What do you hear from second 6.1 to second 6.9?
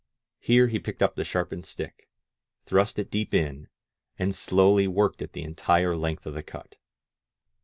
of the cut!